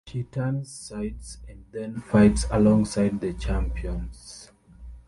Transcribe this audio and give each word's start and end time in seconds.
She 0.07 0.23
turns 0.23 0.71
sides, 0.73 1.37
and 1.47 1.63
then 1.71 1.99
fights 2.01 2.47
alongside 2.49 3.21
the 3.21 3.33
Champions. 3.33 4.49